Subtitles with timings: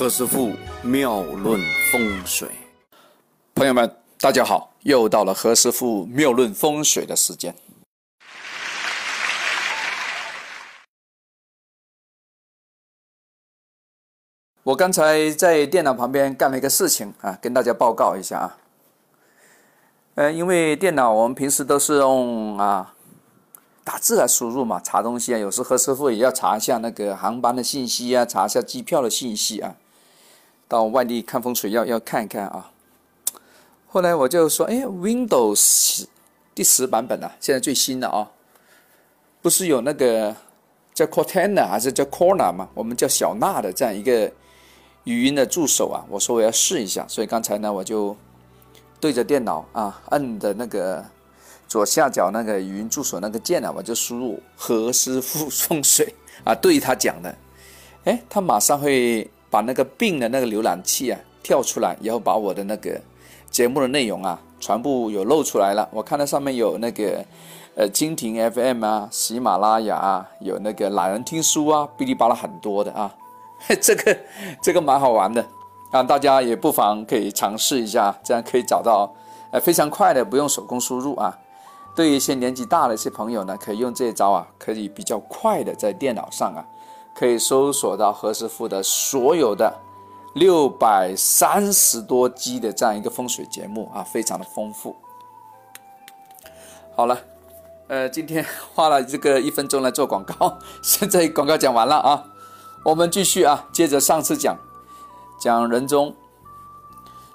[0.00, 1.60] 何师傅妙论
[1.92, 2.48] 风水，
[3.54, 7.54] 朋友们，大家好，又到了何师傅妙论风水的时间。
[14.62, 18.56] 我刚才在电脑旁边干了一个事情啊，跟大家报告一下啊。
[20.14, 22.94] 呃，因为电脑我们平时都是用啊
[23.84, 29.76] 打字来输入嘛，查东西啊，有时何师傅也要查一下那个航班的信息啊，查一下机票的信息啊。
[30.70, 32.70] 到外地看风水要要看一看啊。
[33.88, 36.04] 后来我就说，哎，Windows
[36.54, 38.30] 第十版本啊，现在最新的啊，
[39.42, 40.36] 不是有那个
[40.94, 42.68] 叫 Cortana 还是叫 Corner 嘛？
[42.74, 44.32] 我们叫小娜的这样一个。
[45.04, 48.14] 语音的助手啊，我说我要试一下，所以刚才呢，我就
[49.00, 51.02] 对着电脑啊，摁的那个
[51.66, 56.14] 左下角那个语音助手那个键呢，我就输入何师傅风水
[56.44, 57.34] 啊，对他讲的，
[58.04, 63.00] 哎，他马上会把那个病的那个浏览器啊跳出来，然后把我的那个
[63.50, 65.88] 节目的内容啊全部有露出来了。
[65.92, 67.24] 我看到上面有那个
[67.74, 73.14] 呃蜻蜓 FM 啊，喜马拉雅啊，有那个懒人听书啊，哔哩吧啦很多的啊。
[73.82, 74.16] 这个
[74.62, 75.44] 这个蛮好玩的
[75.90, 79.12] 啊，大家也不妨可以尝试一下，这样可以找到
[79.50, 81.36] 呃非常快的，不用手工输入啊。
[81.94, 86.64] 对一些年纪大的一些朋友呢，可以用这一招啊，可以比较快的在电脑上啊，
[87.20, 89.78] 可以搜索到何师傅的所有的
[90.32, 94.96] 六百三十多集的这样一个风水节目啊，非常的丰富。
[96.96, 97.20] 好了，
[97.88, 98.42] 呃，今天
[98.74, 102.24] 花了这个一分钟来做广告， 现在广告讲完了啊。
[102.86, 104.56] 我们继续啊，接着上次讲
[105.38, 106.16] 讲人中。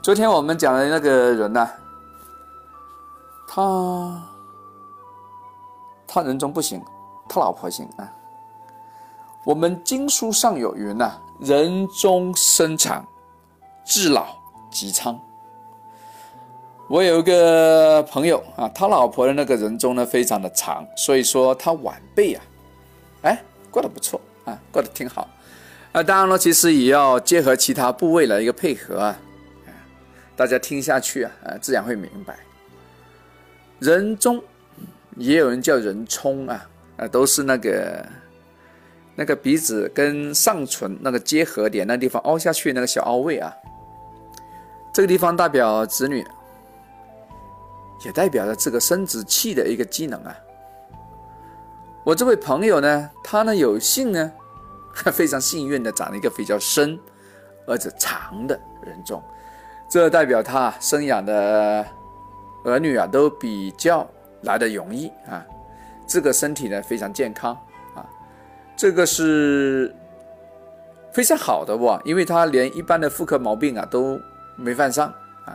[0.00, 1.68] 昨天我们讲的那个人呢，
[3.48, 4.22] 他
[6.06, 6.80] 他人中不行，
[7.28, 8.21] 他老婆行啊。
[9.44, 13.06] 我们经书上有云呐：“人中生长，
[13.84, 14.36] 至老
[14.70, 15.18] 吉昌。”
[16.88, 22.42] 我有一个朋友啊，他老婆的那个人中呢非常的长，所以说他晚辈啊，
[23.22, 24.20] 哎，过得不错。
[24.44, 25.28] 啊，过得挺好，
[25.92, 29.16] 啊，当然了，其实也要结合其他部位的一个配合啊，
[30.34, 32.36] 大家听下去啊，啊，自然会明白。
[33.78, 34.42] 人中，
[35.16, 38.04] 也有人叫人冲啊，啊，都是那个
[39.14, 43.54] 那个鼻子跟上唇那个结合点那地方凹下去那个小凹位啊，
[44.92, 46.26] 这个地方代表子女，
[48.04, 50.34] 也代表着这个生殖器的一个机能啊。
[52.04, 54.32] 我这位朋友呢，他呢有幸呢，
[55.12, 56.98] 非常幸运的长了一个比较深
[57.66, 59.22] 而且长的人中，
[59.88, 61.86] 这代表他生养的
[62.64, 64.08] 儿女啊都比较
[64.42, 65.46] 来的容易啊，
[66.06, 67.56] 这个身体呢非常健康，
[68.82, 69.94] 这个是
[71.12, 74.20] 非常好的哇，因为他连一般的妇科毛病啊都
[74.56, 75.06] 没犯上
[75.44, 75.54] 啊，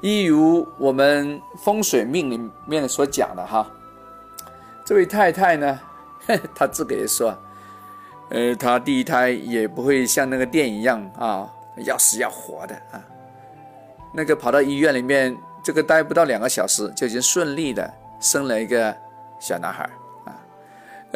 [0.00, 3.70] 一如我们风水命里面所讲的哈。
[4.84, 5.78] 这位太太呢，
[6.56, 7.32] 她自个也说，
[8.30, 11.48] 呃，她第一胎也不会像那个电影一样啊，
[11.84, 13.00] 要死要活的啊。
[14.12, 18.92] 那个跑到医院里面，这个待不到两个小时就已经顺利的生了一个
[19.38, 19.88] 小男孩。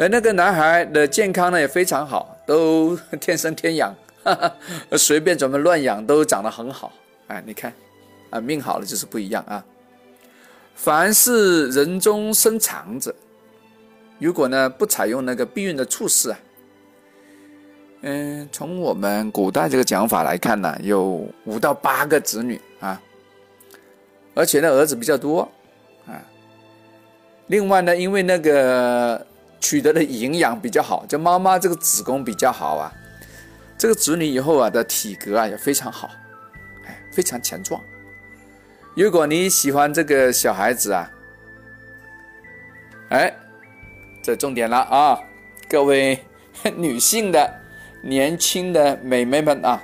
[0.01, 3.95] 而那个男孩的健康呢也非常好，都天生天养，
[4.97, 6.91] 随便怎么乱养都长得很好。
[7.27, 7.71] 哎，你看，
[8.31, 9.63] 啊，命好了就是不一样啊。
[10.73, 13.13] 凡是人中生长者。
[14.17, 16.39] 如果呢不采用那个避孕的措施啊，
[18.01, 22.99] 嗯，从我们古代这个讲法来看呢，有五到八个子女啊，
[24.33, 25.41] 而且呢儿子比较多
[26.07, 26.17] 啊。
[27.45, 29.23] 另外呢，因为那个
[29.61, 32.91] 取得的营养比较好，就妈妈这个子宫比较好啊，
[33.77, 36.09] 这个子女以后啊的体格啊也非常好，
[36.85, 37.81] 哎，非常强壮。
[38.95, 41.09] 如果你喜欢这个小孩子啊，
[43.07, 43.33] 哎。
[44.23, 45.19] 这重点了啊，
[45.67, 46.23] 各位
[46.75, 47.51] 女性的
[48.03, 49.81] 年轻的美眉们啊，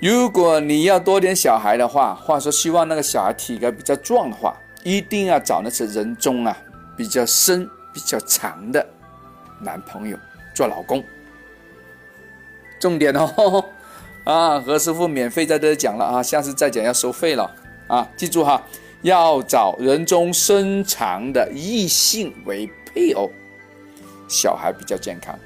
[0.00, 6.56] 如果你要多点小孩的话，或者说希望那个小孩体格比较壮的话，一定要找那些人中啊
[6.96, 8.86] 比较深、比较长的
[9.58, 10.18] 男朋友
[10.54, 11.02] 做老公。
[12.78, 13.64] 重点哦，
[14.24, 17.50] 啊，何师傅免费在这讲了啊，下次再讲要收费了
[17.88, 18.62] 啊，记住哈。
[19.00, 23.30] 要找人中身长的异性为配偶，
[24.28, 25.38] 小孩比较健康。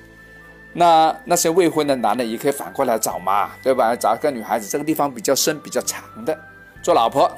[0.72, 3.94] 那那些未婚的男的也可以反过来找嘛，对吧？
[3.94, 6.36] 找一个女孩子，这个地方比较深、比较长的
[6.82, 7.30] 做老婆。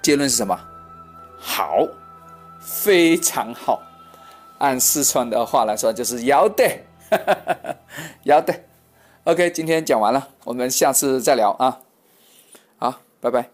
[0.00, 0.58] 结论是什么？
[1.38, 1.86] 好，
[2.60, 3.82] 非常好。
[4.58, 6.84] 按四川的话来说，就是要得。
[8.24, 8.54] 要得。
[9.24, 11.78] OK，今天讲完了，我们下次再聊啊。
[12.78, 13.50] 好，拜拜。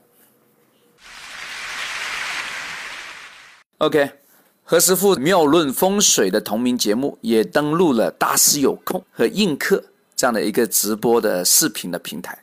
[3.78, 4.10] OK，
[4.64, 12.38] 何师傅妙论风水的同名节目也登录了大师有空和映客这样的一个直播的视频的平台，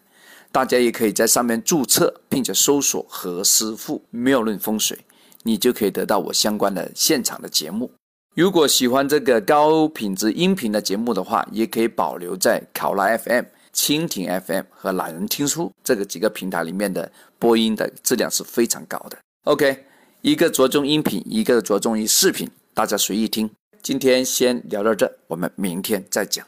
[0.52, 5.00] 大家也可以在上面注册，并且搜索何师傅妙论风水，
[5.44, 7.92] 你就可以得到我相关的现场的节目。
[8.36, 19.18] 如果喜欢这个高品质音频的节目的话，也可以保留在考拉 FM、蜻蜓 FM 和懒人听书这个几个平台里面的播音的质量是非常高的。
[19.44, 19.86] OK，
[20.22, 23.48] 一个着重音频，一个着重于视频，大家随意听。
[23.84, 26.44] 今天先聊到这，我们明天再讲，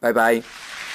[0.00, 0.87] 拜拜。